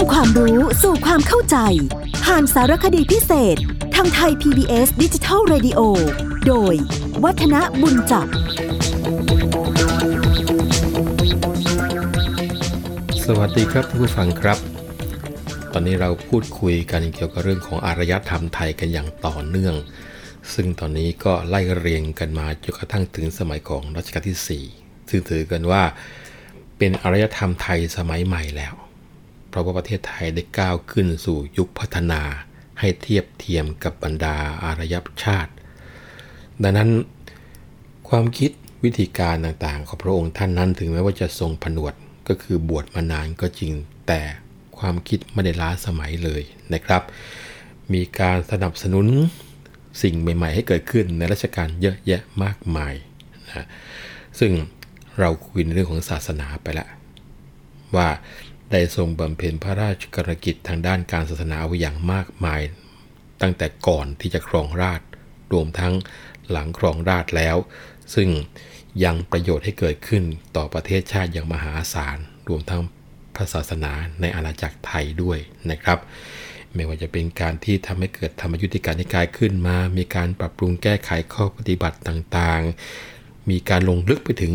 [0.00, 1.56] ำความรู้สู่ความเข้าใจ
[2.24, 3.56] ผ่านสารคดีพิเศษ
[3.94, 5.80] ทางไทย PBS ดิจิทัล Radio
[6.46, 6.74] โดย
[7.24, 8.26] วัฒนบุญจับ
[13.24, 14.58] สวัสดีครับท่านผู้ฟังครับ
[15.72, 19.74] ตอนนี้เราพูดคุยกันเกี่ยวกับเรื่องของอารยธรรมไทยกันอย่างต่อเนื่อง
[20.54, 25.82] ซึ่งตอนนี้ก็ไล่เรียงกันมาจนกระทั่งถึงสมัยของรัชกาลที่ 4 ซึ่งถือกันว่า
[26.78, 28.74] เป็นอารยธรรมไทยสมัยใหม่แล้ว
[29.50, 32.22] เพราะว่าประเทศไทยได้ก้าวขึ้นสู่ยุคพัฒนา
[32.80, 35.52] ให้เทียบเทียมกับบรรดาอารยชาติ
[36.62, 36.90] ดังนั้น
[38.08, 38.50] ความคิด
[38.84, 41.94] วิธีการต่างๆ ของพระองค์ท่านนั้นถึงแม้ว่าจะทรงผนวด
[42.28, 43.72] ก็คือบวชมานานก็จริง
[44.06, 44.20] แต่
[44.78, 47.02] ความคิดไม่ได้ล้าสมัยเลยนะครับ
[47.92, 49.06] มีการสนับสนุน
[50.02, 52.94] สิ่งใหม่ ๆ ให้เกิดขึ้นในราชการเยอะแยะมากมาย
[53.46, 53.66] นะ
[54.38, 54.52] ซึ่ง
[55.18, 56.88] เราคุยในเรื่องของศาสนาไปแล้ว
[57.96, 58.08] ว่า
[58.70, 62.60] ได้ทรงบำเพ็ญพระราชกรกิจทางด้านการศาสนาอย่างมากมาย
[63.42, 65.00] ตั้งแต่ก่อนที่จะครองราช
[65.52, 65.94] รวมทั้ง
[66.50, 67.56] หลังครองราชแล้ว
[68.14, 68.28] ซึ่ง
[69.04, 70.22] ยังประโยชน์ให้เกิดขึ้น
[70.56, 72.18] ต่อประเทศชาติอย่างมหาศาล
[72.48, 72.82] รวมทั้ง
[73.34, 75.38] พระศาสนาในอาณาจักรไทยด้วย
[75.70, 75.98] นะครับ
[76.74, 84.54] ไม่ว่าจะเป็นการที่ทำให้เกิดธรรมยุติการนิกายขึ้นมา มีการปรับปรุงแก้ไขข้อปฏิบัติต่างๆ มีการลงลึกไปถึง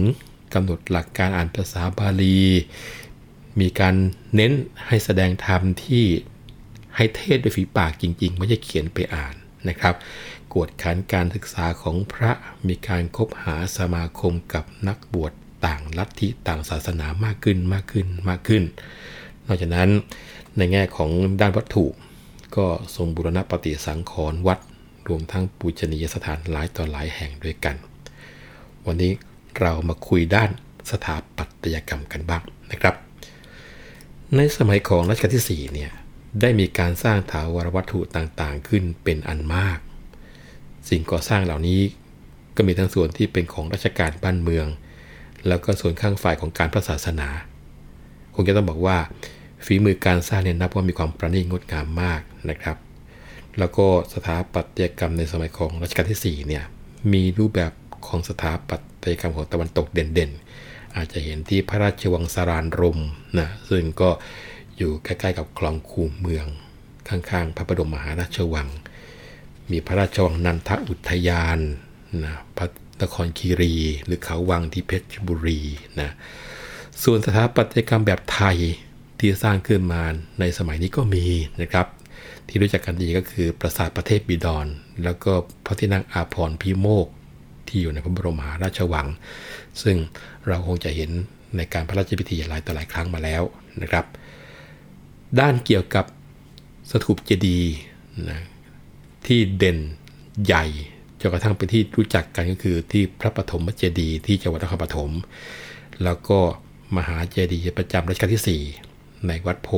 [0.54, 2.42] กำหนดหลักการอ่านภาษาบาลี
[3.60, 3.96] มีการ
[4.36, 4.54] เน้น
[4.88, 6.06] ให้แสดงธรรมที่
[6.96, 9.36] ให้เทศด้วยฝีปากจริง ๆ ไม่ใช่เขียนไปอ่าน
[9.70, 9.96] นะครับ
[10.54, 12.32] กวดขันการศึกษาของพระ
[12.68, 15.32] มีการคบหาสมาคมกับนักบวช
[15.66, 18.64] ต่างลัทธิต่างศาสนามากขึ้นมากขึ้นมากขึ้น
[19.46, 19.90] นอกจากนั้น
[20.58, 21.10] ในแง่ของ
[21.42, 21.86] ด้านวัตถุ
[22.56, 24.60] ก็ทรงบุรณปฏิสังขรณ์วัด
[25.08, 27.76] รวมทั้งปูชนียสถานหลายต่อหลายแห่งด้วยกัน
[28.86, 29.12] วันนี้
[29.60, 30.50] เรามาคุยด้าน
[30.92, 32.96] สถาปัตยกรรมกันบ้างนะครับ
[34.34, 35.92] ในสมัยของรัชกาลที่4เนี่ย
[36.42, 39.80] ได้มีการสร้างถาวรวัตถุต่างๆ ขึ้นเป็นอันมาก
[40.90, 41.82] สิ่งก่อสร้างเหล่านี้
[42.56, 44.68] ก็มีทั้งส่วนที่เป็นของราชการบ้านเมือง
[45.48, 47.30] แล้วก็ส่วนข้างฝ่ายของการพระศาสนา
[48.36, 48.98] คงจะต้องบอกว่า
[49.66, 52.78] ฝีมือการสร้างเนี่ยนับว่ามีความประณีตงดงามมากนะครับ
[53.60, 56.64] แล้วก็สถาปัตยกรรมในสมัยของรัชกาลที่4เนี่ย
[57.14, 57.72] มีรูปแบบ
[58.08, 63.00] ของสถาปัตยกรรมของตะวันตกเด่นๆ อาจจะเห็นที่พระราชวังสารานรม
[63.40, 64.10] นะซึ่งก็
[64.78, 66.48] อยู่ใกล้ๆกับคลองคูเมือง
[67.10, 68.68] ข้างๆ พระบรมมหาราชวัง
[69.72, 71.60] มีพระราชวังนันทอุทยาน
[72.24, 72.68] นะพระ
[73.02, 75.62] นครคีรีหรือเขาวังที่เพชรบุรี
[76.02, 76.10] นะ
[77.04, 78.58] ส่วนสถาปัตยกรรมแบบไทย
[79.20, 80.04] ที่สร้างขึ้นมา
[80.40, 81.26] ในสมัยนี้ก็มี
[81.62, 81.88] นะครับ
[82.48, 84.68] ที่รู้จักกันดีก็คือปราสาทประเทศบิดร
[85.04, 85.32] แล้วก็
[85.66, 87.08] พระที่นั่งอาพรพิโมก
[87.76, 89.08] ที่อยู่ในพระบรมหาราชวัง
[89.84, 89.98] ซึ่ง
[90.48, 91.12] เราคงจะเห็น
[91.58, 93.44] ในการพระราชพิธีหลายต่อหลายครั้งมาแล้ว
[93.82, 94.06] นะครับ
[95.40, 96.06] ด้านเกี่ยวกับ
[96.90, 97.76] สถูปเจดีย์
[98.30, 98.42] นะ
[99.26, 99.78] ที่เด่น
[100.46, 100.66] ใหญ่
[101.22, 105.12] จนกระทั่งเป็นที่รู้จักกันก็คือที่พระปฐมเจดีย์ที่จังหวัดนครปฐม
[106.04, 106.40] แล้วก็
[106.98, 109.70] มหาเจดีย์ประจำรัชกาลที่ 4 ในวัดโพ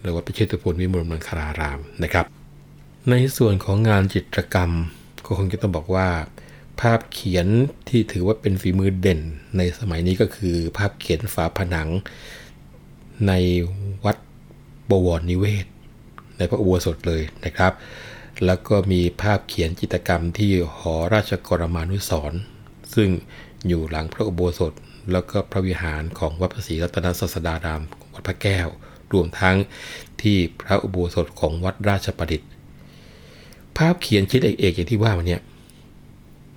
[0.00, 2.24] หรือวัดประเชตุพนวิมลมังคารารามนะครับ
[3.10, 4.70] ในส่วนของงานจิตรกรรม
[5.26, 6.08] ก็คงจะต้องบอกว่า
[6.80, 7.46] ภาพเขียน
[7.88, 9.20] ที่ถือว่าเป็นฝีมือเด่น
[9.56, 11.88] ในสมัยนี้ก็คือภาพเขียนฝาผนัง
[13.28, 13.32] ใน
[14.04, 14.16] วัด
[14.90, 15.66] บวรนิเวศ
[16.36, 17.72] ในพระอุโบสถเลยนะครับ
[18.46, 22.42] แล้วก็มีภาพเขียนจิตรกรรมที่หอราชกรมานุสร์
[22.94, 23.08] ซึ่ง
[23.68, 24.72] อยู่หลังพระอุโบสถ
[25.12, 28.68] แล้วก็พระวิหารของวัดพระศรีรัตนศาสดาราม วัดพระแก้ว
[29.12, 29.56] รวมทั้ง
[30.22, 32.48] ที่พระอุโบสถของวัดราชประดิษฐ์
[33.78, 35.40] ภาพเขียนชิ้นเอกๆอย่างที่ว่ามาเนี่ย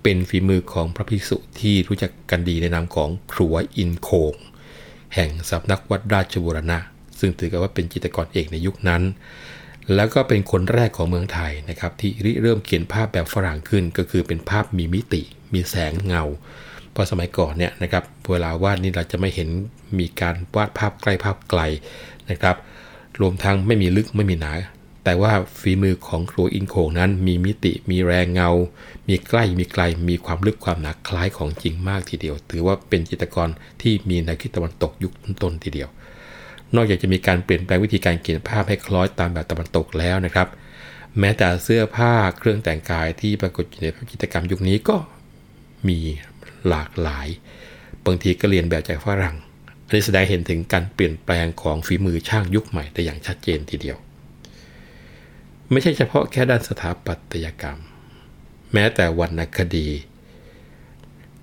[0.08, 4.34] เป็นฝีมือของพระภิกษุที่รู้จักกันดีในนามของครัวอินโคง
[5.16, 6.78] แห่งสำนักวัดราชบุรณะ
[7.20, 9.02] ซึ่งถือกันว่าเป็นจิตรกรเอกในยุคนั้น
[9.96, 15.22] แล้วก็เป็นคนแรกของเมืองไทยนะครับที่ริเริ่มเขียนภาพแบบฝรั่งขึ้น ก็คือเป็นภาพมีมิติ
[15.54, 16.24] มีแสงเงา
[16.92, 19.50] เพราะสมัยก่อนเนี่ยนะครับเวลาวาดนี่เราจะไม่เห็น
[20.00, 21.62] มีการวาดภาพใกล้ภาพไกล
[22.32, 22.56] นะครับ
[23.22, 24.54] รวมทั้งไม่มีลึกไม่มีหนา
[25.06, 28.50] แต่ว่าฝีมือของครูอินโคงนั้นมีมิติมีแรงเงา
[29.08, 33.50] มีใกล้มีไกล มีความลึกความหนาคล้ายของจริงมากทีเดียว ถือว่าเป็นจิตรกร
[33.82, 35.90] ที่มีแนวคิดตะวันตกยุคต้นๆทีเดียว
[36.76, 40.48] นอกจากจะมีการเปลี่ยนแปลงวิธีการเขียนภาพให้คล้อยตามแบบตะวันตกแล้วนะครับ
[41.20, 44.98] แม้แต่เสื้อผ้าเครื่องแต่งกายที่ปรากฏอยู่ในจิตรกรรมยุคนี้ก็
[45.88, 46.00] มี
[46.68, 47.28] หลากหลาย
[48.06, 49.36] บางทีก็เรียนแบบจากฝรั่ง
[49.88, 53.98] อันนี้แสดงเห็นถึงการเปลี่ยนแปลงของฝีมือช่างยุคใหม่ได้อย่างชัดเจนทีเดียว
[55.72, 57.80] ไม่ใช่เฉพาะแค่ด้านสถาปัตยกรรม
[58.74, 59.88] แม้แต่วรรณคดี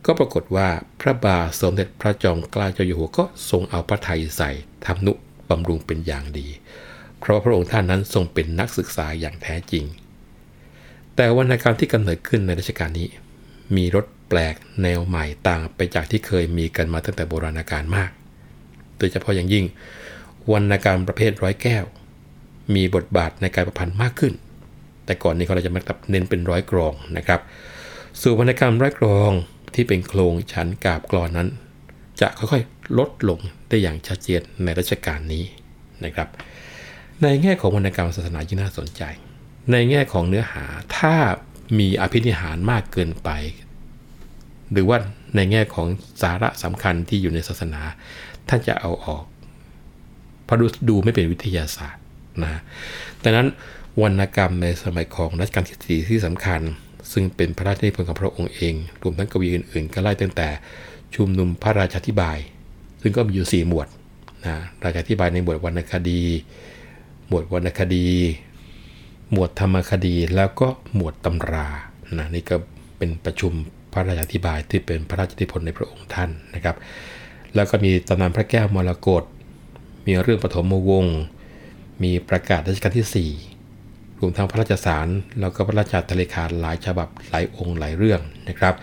[0.04, 0.68] ก็ปรากฏว่า
[1.00, 4.50] พระบาทสมเด็จพระจอมเกล้าเจ้าอยู่หัวก็ทรงเอาพระไทยใส่
[4.86, 5.12] ทำนุ
[5.48, 6.48] บำรุงเป็นอย่างดี
[7.18, 9.84] เพราะว่าพระองค์ท่านนั้นทรงเป็นนักศึกษาอย่างแท้จริง
[11.16, 13.08] แต่วรรณกรรมที่กำเนิดขึ้นในรัชกาลนี้
[13.76, 18.10] มีรสแปลกแนวใหม่ต่างไปจากที่เคยมีกันมาตั้งแต่โบราณกาลมาก
[18.98, 19.64] โดยเฉพาะอย่างยิ่ง
[20.52, 21.84] วรรณกรรมประเภทร้อยแก้ว
[22.74, 24.32] มีบทบาทในการประพันธ์มากขึ้น
[25.04, 27.40] แต่ก่อนนี้เขาจะมักเน้นเป็นร้อยกรองนะครับ
[28.20, 29.30] ส่วนวรรณกรรมร้อยกรอง
[29.74, 31.48] ที่เป็นโครงฉันกาบกรอนนั้น
[32.20, 33.38] จะค่อยๆลดลง
[33.68, 35.44] ได้อย่างชัดเจนในรัชกาลนี้
[36.04, 36.28] นะครับ
[37.22, 39.02] ในแง่ของวรรณกรรมศาสนาที่น่าสนใจ
[39.72, 40.64] ในแง่ของเนื้อหา
[40.98, 41.14] ถ้า
[41.78, 43.30] มีอภินิหารมากเกินไป
[44.72, 44.98] หรือว่า
[45.36, 45.86] ในแง่ของ
[46.22, 47.82] สาระสำคัญที่อยู่ในศาสนา
[48.48, 49.24] ท่านจะเอาออก
[50.44, 52.02] เพราะดูดูไม่เป็นวิทยาศาสตร์
[52.42, 52.60] นะ
[53.22, 53.48] ดังนั้น
[54.02, 56.60] วรรณกรรมในสมัยของรัชกาลที่สี่ที่สำคัญ
[57.12, 60.48] ซึ่งเป็นพระราชนิพนธ์ของพระองค์เองรวมทั้งกวีอื่นๆ ก็ไล่ตั้งแต่
[61.14, 62.38] ชุมนุมพระราชาธิบาย
[63.02, 63.88] ซึ่งก็มีอยู่ 4 หมวด
[64.46, 66.22] นะราชาธิบายในหมวดวรรณคดี
[67.28, 68.06] หมวดวรรณคดี
[69.32, 71.68] หมวดธรรมคดีแล้วก็หมวดตำรา
[72.18, 72.56] นะนี่ก็
[72.98, 73.52] เป็นประชุม
[73.92, 76.76] พระราชาธิบายที่เป็นพระราชนิพนธ์ในพระองค์ท่านนะครับ
[77.54, 79.22] แล้วก็มีตำนานพระแก้วมรกต
[80.06, 81.18] มีเรื่องปฐมวงศ์
[82.02, 83.30] มีประกาศรัชกาลที่
[83.70, 85.08] 4 รวมทั้งพระราชสาร
[85.40, 88.74] แล้วก็พระราชาเลขาหลายฉบับหลายองค์หลายเรื่องนะครับ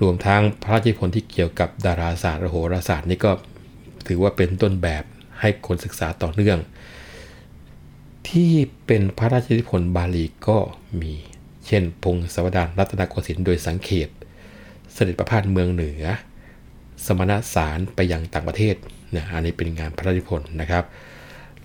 [0.00, 3.30] รวมทั้งพระราชนิพนที่เกี่ยวกับดาราศาสตร์โหราศาสตร์นี่ก็
[4.06, 5.04] ถือว่าเป็นต้นแบบ
[5.40, 6.58] ให้คนศึกษาต่อเนื่อง
[8.28, 8.52] ที่
[8.86, 10.58] เป็นพระราชนิพนธ์บาลีก็
[11.00, 11.14] มี
[11.66, 14.08] เช่น พงศวดารรัตนโกสินทร์โดยสังเขป
[14.92, 16.02] เสด็จประพาสเมืองเหนือ
[17.06, 18.74] สมณสารไปยังต่างประเทศ
[19.14, 20.84] นะอันนี้เป็นงานพระราชนิพนธ์นะครับ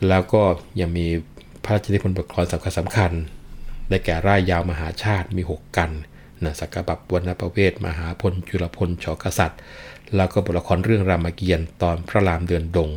[0.10, 0.42] แล้วก็
[0.80, 1.06] ยังมี
[1.64, 3.12] พระราชนิพนธ์บทกลอนสำคัญสำคัญ
[3.90, 5.92] ได้แก่ร่ายยาวมหาชาติมี 6 กัน
[6.44, 9.60] นะสักกบับวรรณประเวศมหาพลจุลพลชกษัตริย์
[10.16, 12.90] แล้วก็บทละครเรื่องรามเกียรติ์ตอนพระรามเดือนดง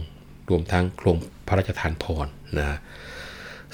[0.49, 1.17] รวมทั้งโครง
[1.47, 2.26] พระราชทานพร
[2.58, 2.79] นะ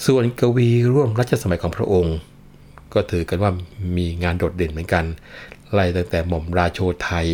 [0.06, 2.16] ส่วนกวีร่วมรัชสมัยของพระองค์
[2.94, 3.52] ก็ถือกันว่า
[3.96, 5.04] มีงานโดดเด่นเหมือนกัน
[5.72, 7.28] ไล่ตั้งแต่หม่อมราโชไทย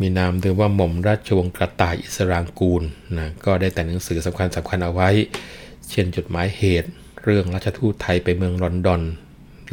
[0.00, 2.82] มีนามเดิมว่าหม่อมราชวงศ์กระต่ายอิสรางกูล
[3.18, 5.08] นะก็ได้แต่งหนังสือสำคัญสำคัญเอาไว้
[5.90, 6.90] เช่นจดหมายเหตุ
[7.24, 9.02] เรื่องราชทูตไทยไปเมืองลอนดอน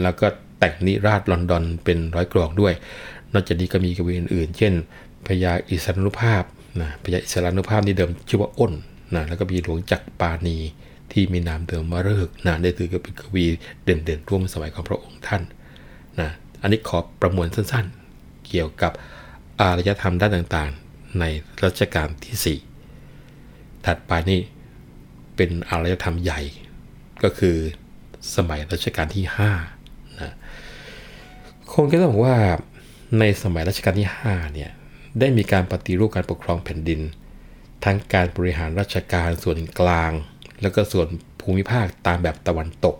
[0.01, 0.27] แล้วก็
[0.59, 2.73] แต่งนิราชลอนดอนเป็นร้อยกรองด้วย
[3.33, 4.73] นอกจากนี้ก็มีกวีอื่นๆ เช่น
[5.27, 6.43] พญาอิสรานุภาพ
[6.81, 8.73] นะพญาอิสรานุภาพนี่เดิมชื่อว่าอ้น
[9.15, 10.57] นะแล้วก็มีหลวงจักรปาณี
[11.11, 13.45] ที่มีนามเดิมว่าเลิกนะได้ถือเป็นกวี
[13.83, 15.41] เด่นๆร่วมสมัยของพระองค์ท่าน
[16.19, 16.29] นะ
[16.61, 18.91] อันนี้ขอประมวลสั้นๆ เกี่ยวกับ
[19.61, 21.23] อารยธรรมด้านต่างๆ ใน
[21.63, 22.59] รัชกาลที่
[23.23, 24.39] 4 ถัดไปนี่
[25.35, 26.41] เป็นอารยธรรมใหญ่
[27.23, 27.57] ก็คือ
[28.35, 29.25] สมัยรัชกาลที่
[29.71, 30.33] 5นะ
[31.73, 32.37] คงจะต้องบอกว่า
[33.19, 34.71] ในสมัยรัชกาลที่5เนี่ย
[35.19, 37.01] ได้มีการปฏิรูปการปกครองแผ่นดิน
[37.83, 40.11] ทั้งการบริหารราชการส่วนกลาง
[40.61, 41.07] แล้วก็ส่วน
[41.39, 42.95] ภูมิภาคตามแบบตะวันตก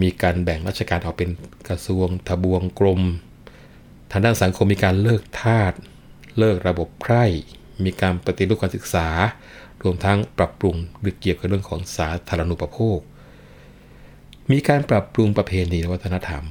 [0.00, 1.30] มีการแบ่งราชการออกเป็น
[1.68, 3.02] กระทรวงทบวงกรม
[4.10, 5.72] ทางด้านสังคมมีการเลิกทาส
[6.38, 7.24] เลิกระบบไพร่
[7.84, 9.08] มีการปฏิรูปการศึกษา
[9.82, 12.98] รวมทั้งปรับปรุงหรือเกี่ยวกับเรื่องของสาธารณูปโภค
[14.50, 16.44] มีการปรับปรุงประเพณีและวัฒนธรรม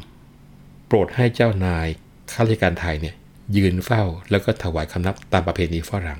[0.88, 1.88] โปรดให้เจ้านาย
[2.32, 3.16] ข้าราชการไทยเนี่ย
[3.56, 6.20] ยืนเฝ้าแล้วก็ถวายคำนับตามประเพณีฝรั่ง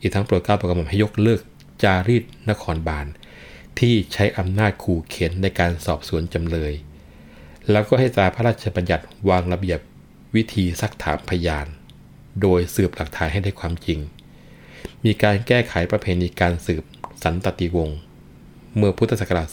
[0.00, 1.40] อีกทั้งโปรดเกล้าโปรดกระหม่อมให้ยกเลิก
[1.82, 3.06] จารีตนครบาล
[3.78, 6.72] ที่ใช้อำนาจขู่เข็นในการสอบสวนจำเลย
[7.70, 9.80] แล้วก็ให้ตาพระราชบัญญัติวางระเบียบ
[10.36, 11.66] วิธีซักถามพยาน
[12.42, 14.00] โดยสืบหลักฐานให้ได้ความจริง
[15.04, 16.84] มีการแก้ไขประเพณีการสืบ
[17.22, 17.98] สันตติวงศ์
[18.76, 19.48] เมื่อพุทธศักราช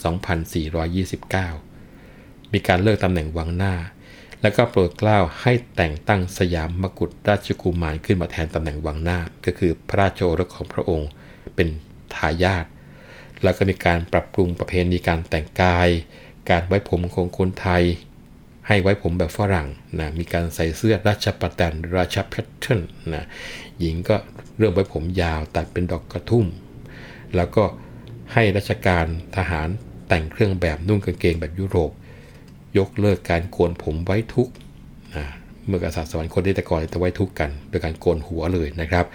[1.63, 3.73] 2429 มีการเลิกตำแหน่งวังหน้า
[4.41, 11.09] แล้วก็โปรดเกล้าให้แต่งตั้งสยามมกุฎราชกุมารขึ้นมาแทนตำแหน่งวังหน้า ก็คือพระราชโอรสของพระองค์
[11.55, 11.67] เป็น
[12.15, 12.65] ทายาท
[13.43, 15.89] แล้วก็มีการปรับปรุงประเพณีการแต่งกาย
[16.49, 17.83] การไว้ผมของคนไทย
[18.67, 19.67] ให้ไว้ผมแบบฝรั่ง
[19.99, 22.81] นะมีการใส่เสื้อราชประแตนราชแพทเทิร์น
[23.13, 23.25] นะ
[23.79, 24.15] หญิงก็
[24.57, 26.45] เริ่มไว้ผมยาวตัดเป็นดอกกระทุ่ม
[27.35, 27.63] แล้วก็
[28.33, 29.05] ให้ราชการ
[29.35, 29.69] ทหาร
[30.07, 31.91] แต่งเครื่องแบบนุ่งกางเกงแบบยุโรป
[32.77, 34.49] ยกเลิกการโกนผมไว้ทุก
[35.15, 35.25] นะ
[35.67, 39.05] เมื่อกษัตริย์สวรรคตได้แต่ก่อนจะไว้ทุกกัน โดยการโกนหัวเลยนะครับ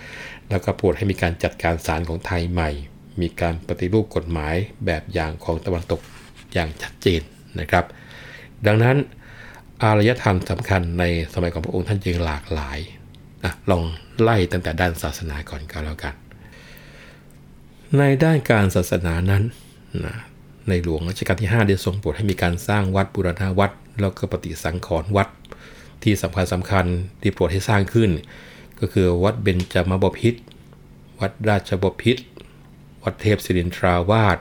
[0.51, 2.71] แล้วก็โปรดให้มีการจัดการศาลของไทยใหม่
[3.21, 4.55] มีการปฏิรูปกฎหมาย
[4.87, 6.01] แบบอย่างของตะวันตก
[6.55, 7.23] อย่างชัดเจน
[7.61, 7.85] นะครับ
[8.67, 8.97] ดังนั้น
[9.83, 12.79] อารยธรรมสำคัญในสมัยของพระองค์ท่านจึงหลากหลาย
[13.45, 13.83] นะลอง
[14.23, 16.15] ไล่ตั้งแต่ด้านศาสนาก่อนก็แล้วกัน
[17.99, 19.43] ในด้านการศาสนานั้น
[20.05, 20.17] นะ
[20.69, 23.71] ในหลวงรัชกาลที่ 5 ได้ทรงโปรดให้มีการสร้างวัดบูรณาวัด
[24.01, 25.29] แล้วก็ปฏิสังขรณ์วัด
[26.03, 26.87] ที่สำคัญสำคัญ
[27.23, 28.11] ที่โปรดให้สร้างขึ้น
[28.81, 30.41] ก็คือวัดเบญจมบพิตร
[31.21, 32.23] วัดราชบพิตร
[33.03, 34.39] วัดเทพศิรินทราวาส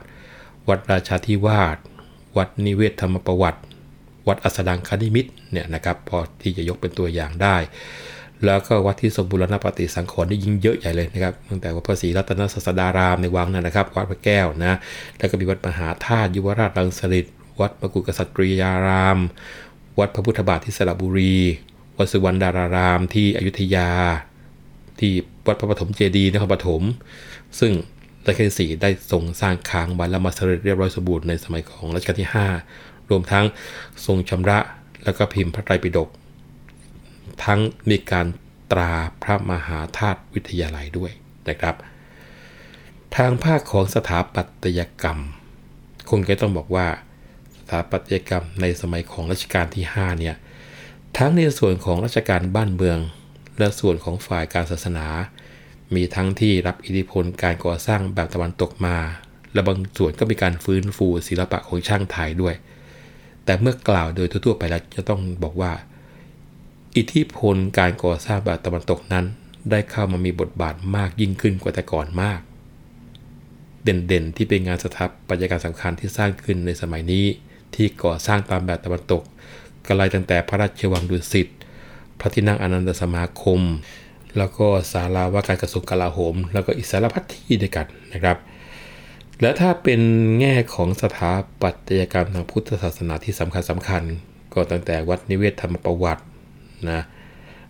[0.70, 1.78] วัดราชาธิวาส
[2.38, 3.62] วัดนิเวศธรรมประวัติ
[4.30, 7.58] วัดอัสดังคณิมิตเนี่ยนะครับพอที่จะยกเป็นตัวอย่างได้
[8.46, 14.74] แล้วก็วัดที่สมบูรณปฏิสังขรณ์ได้ยิ่งเยอะใหญ่เลยนะครับตั้งแต่วัดพระศรีรัตนศาสดารามในวังนั่นนะครับ วัดพระแก้วนะ
[15.18, 17.26] แล้วก็มีวัดมหาธาตุยุวราชรังสฤษ
[17.60, 19.18] วัดมกุฎกษัตริยาราม
[20.00, 21.38] วัดพระพุทธบาทที่สระบุรี
[21.98, 23.90] วัดสุวรรณดารารามที่อยุธยา
[25.00, 25.12] ที่
[25.48, 26.82] วัดพระปฐมเจดีย์นครปฐม
[27.60, 27.72] ซึ่ง
[28.26, 33.46] รัชกาลที่4ได้ทรงสร้างค้างไว้และมาเสด็จเรียบร้อยสมบูรณ์ในสมัยของรัชกาลที่ 5 รวมทั้ง
[34.06, 34.60] ทรงชำระ
[35.04, 36.10] แล้วก็พิมพ์พระไตรปิฎก
[37.44, 38.28] ทั้งมีการ
[38.72, 38.92] ตรา
[39.24, 41.12] พระมหาธาตุวิทยาลัยด้วย
[41.50, 41.76] นะครับ
[43.16, 45.20] ทางภาคของสถาปัตยกรรม
[46.10, 46.88] คงจะต้องบอกว่า
[47.60, 50.36] สถาปัตยกรรมในสมัยของรัชกาลที่ 5 เนี่ย
[51.18, 53.00] ทั้งในส่วนของราชการบ้านเมือง
[53.60, 55.08] และส่วนของฝ่ายการศาสนา
[55.96, 58.98] มีทั้งที่รับอิทธิพลการก่อสร้างแบบตะวันตกมา
[59.54, 62.56] และบางส่วนก็มีการฟื้นฟูศิลปะของช่างไทยด้วย
[63.50, 65.72] แต่เมื่อกล่าวโดยทั่วไปแล้วจะต้องบอกว่า
[66.98, 69.26] อิทธิพลการก่อสร้างแบบตะวันตกนั้น
[69.72, 72.40] ได้เข้ามามีบทบาทมากยิ่งขึ้นกว่าแต่ก่อนมาก
[73.84, 77.26] เด่นๆที่เป็นงานสถาปัตยกรรมสำคัญที่สร้างขึ้นในสมัยนี้
[77.76, 79.24] ที่ก่อสร้างตามแบบตะวันตก
[79.86, 81.48] ก็ไล่ตั้งแต่พระราชวังดุสิต
[82.20, 83.62] พระที่นั่งอนันตสมาคม
[84.38, 88.38] แล้วก็ศาลาว่าการกระทรวงกลาโหม แล้วก็อิสารพัดที่ด้วยกันนะครับ
[89.42, 90.02] และถ้าเป็น
[90.40, 91.32] แง่ของสถา
[91.62, 94.04] ปัตยกรรมทางพุทธศาสนาที่สำคัญสำคัญ
[94.54, 96.24] ก็ตั้งแต่วัดนิเวศธรรมประวัติ
[96.90, 97.02] นะ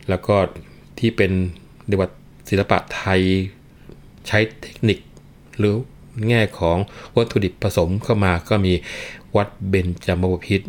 [0.09, 0.35] แล้วก็
[0.99, 1.31] ที่เป็น
[1.87, 2.09] เรียกว่า
[2.49, 3.21] ศิลปะไทย
[4.27, 4.99] ใช้เทคนิค
[5.57, 5.75] หรือ
[6.27, 6.77] แง่ของ
[7.15, 8.73] วัตถุดิบผสมเข้ามาก็มี
[9.35, 10.67] วัดเบญจมบพิตร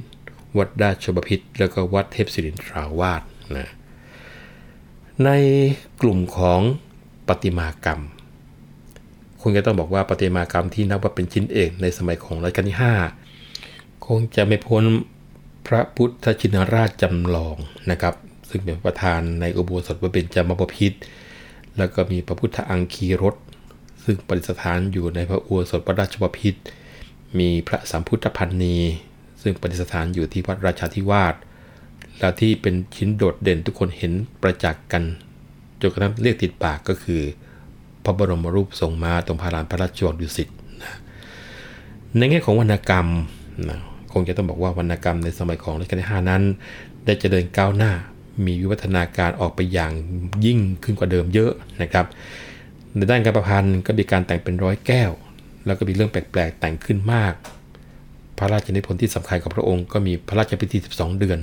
[0.58, 3.22] วัดราชบพิตรแล้วก็วัดเทพศิรินทราวาส
[3.56, 3.68] นะ
[5.24, 5.30] ใน
[6.00, 6.60] กลุ่มของ
[7.28, 8.00] ปฏิมากรรม
[9.40, 12.76] คงจะต้องบอกว่าปฏิมากรรมที่นับว่าเป็นชิ้นเอกในสมัยของรัชกาลที่
[13.40, 14.84] 5 คงจะไม่พ้น
[15.66, 17.56] พระพุทธชินราชจำลอง
[17.90, 18.14] นะครับ
[18.50, 20.98] ซึ่งเป็นประธานในอุโบสถวัดเบญจมบพิตร
[21.78, 23.34] แล้วก็มีพระพุทธอังคีรถ
[24.04, 26.60] ซึ่งประดิษฐานอยู่ในพระอุโบสถวัดราชบพิตร
[27.38, 28.76] มีพระสัมพุทธพันนี
[29.42, 31.34] ซึ่งประดิษฐานอยู่ที่วัดราชาธิวาส
[32.18, 35.02] และที่เป็นชิ้นโดดเด่นทุกคนเห็นประจักษ์กัน
[35.80, 37.22] จนกระทั่งเรียกติดปากก็คือ
[38.04, 40.48] พระบรมรูปทรงมาตรงพารานพระราชวังดุสิต
[40.82, 40.96] นะ
[42.16, 43.06] ในแง่ของวรรณกรรม
[43.68, 43.78] นะ
[44.12, 46.42] คงจะต้องบอกว่าวรรณกรรมในสมัยของรัชกาลที่5นั้น
[47.04, 47.92] ได้เจริญก้าวหน้า
[48.44, 49.92] มีวิวัฒนาการออกไปอย่าง
[50.44, 51.52] ยิ่งขึ้นกว่าเดิมเยอะ
[51.82, 52.06] นะครับ
[52.94, 55.10] ในด้านการประพันธ์ก็มีการแต่งเป็นร้อยแก้ว
[55.66, 57.34] แล้วก็มีเรื่องแปลกๆแต่งขึ้นมาก
[58.38, 61.38] พระราชนิพนธ์ที่สำคัญของพระองค์ก็มีพระราชพิธี 12 เดือน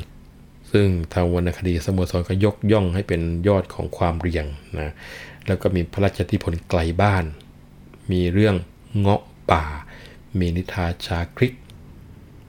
[0.71, 4.45] ซึ่งทางวรรณคดีสโมสรก็ยกย่องให้เป็นยอดของความเรียง
[4.79, 4.93] นะ
[5.47, 7.23] แล้วก็มีพระราชนิพน์ไกลบ้าน
[8.11, 8.55] มีเรื่อง
[8.99, 9.63] เงาะป่า
[10.39, 11.53] มีนิทาชาคริก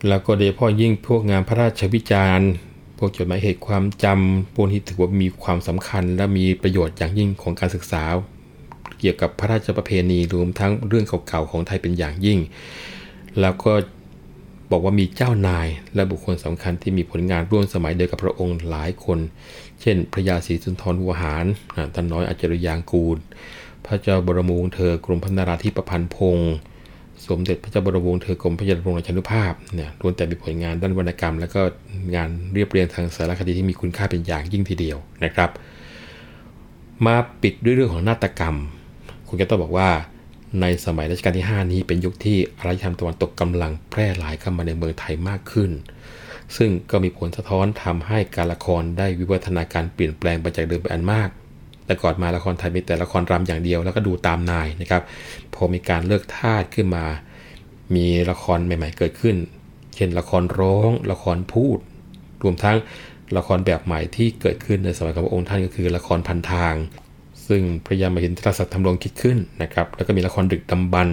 [0.09, 2.51] แล้วก็โดยเฉพาะยิ่งพวกงานพระราชวิจารณ์
[2.99, 8.03] พวกจดหมายเหตุความจำพวกนี้ถือว่ามีความสำคัญ และมีประโยชน์อย่างยิ่งของการศึกษา
[8.99, 12.39] เกี่ยวกับพระราชประเพณีรวมทั้งเรื่องเก่าๆของไทยเป็นอย่างยิ่ง
[13.41, 13.73] แล้วก็
[14.71, 19.19] บอกว่ามีเจ้านายและบุคคลสำคัญที่มีผลงานร่วมสมัยเดียวกับพระองค์หลายคน
[19.83, 21.47] เช่น พระยาศรีสุนทรหัวหาร
[21.95, 23.19] ท่านน้อยอัจฉริยางกูล
[23.87, 26.55] พระเจ้าบรมวงศ์เธอกรมพระนราธิปพันธ์พงศ์
[27.27, 31.61] สมเด็จพระเจ้าบรมวงศ์เธอกรมพระยาดำรงราชานุภาพเนี่ยล้วนแต่มีผลงานด้านวรรณกรรม และก็
[32.15, 35.51] งานเรียบเรียงทางสารคดีที่มีคุณค่าเป็นอย่างยิ่งทีเดียวนะครับ
[37.07, 38.57] มาปิดด้วยเรื่องของนาฏกรรม
[39.29, 39.89] คุณก็ต้องบอกว่า
[40.61, 45.71] ในสมัยรัชกาลที่ 5 นี้เป็นยุคที่อารยธรรมตะวันตกกำลังแพร่หลายเข้ามาในเมืองไทยมากขึ้น
[46.57, 51.29] ซึ่งก็มีผลสะท้อนทำให้การละครได้วิวัฒนาการเปลี่ยนแปลงไปจากเดิมเป็นอันมาก
[51.87, 55.03] แต่ก่อนมาละครไทยมีแต่ละครรำอย่างเดียวแล้วก็ดูตามนายนะครับ
[55.55, 57.05] พอมีการเลิกทาสขึ้นมา
[57.95, 59.37] มีละครใหม่ ๆ เกิดขึ้น
[59.95, 61.79] เช่นละครร้อง ละครพูด
[62.43, 62.77] รวมทั้ง
[63.37, 66.75] ละครแบบใหม่ที่เกิดขึ้นในสมัยของพระองค์ท่านก็คือละครพันทาง
[67.49, 71.09] ซึ่งพระยามหินทรศักดิ์ทำรงคิดขึ้นนะครับ แล้วก็มีละครดึกดำบรร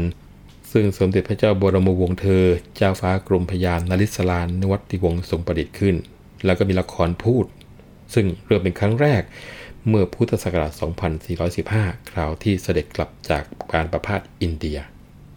[0.77, 2.44] ซึ่งสมเด็จพระเจ้าบรมวงศ์เธอ
[2.75, 5.96] เจ้าฟ้ากรมพยานนริศลานนวัติวงศ์ทรงประดิษฐ์ขึ้น
[6.46, 7.46] แล้วก็มีละครพูด
[8.13, 9.22] ซึ่งเริ่มเป็นครั้งแรก
[9.88, 10.72] เมื่อพุทธศักราช
[11.41, 14.77] 2415 คราวที่เสด็จกลับจากการประพาสอินเดีย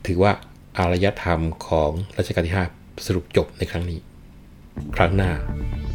[0.07, 0.33] ถือว่า
[0.79, 3.99] อารยธรรมของรัชกาลที่ 5 สรุปจบในครั้งนี้
[4.97, 5.33] ครั้งหน้า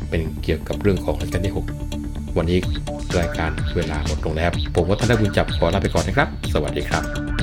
[0.09, 1.53] เป็นเกี่ยวกับเรื่องของรัชกาลที่
[1.95, 2.59] 6 วันนี้
[3.19, 7.03] รายการเวลาหมดลงแล้ว ผมวัฒนบุญจับขอลาไปก่อนนะครับ สวัสดีครับ「